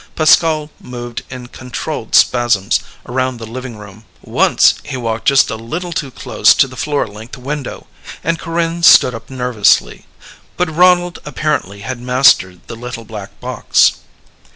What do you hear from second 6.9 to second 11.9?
length window and Corinne stood up nervously. But Ronald apparently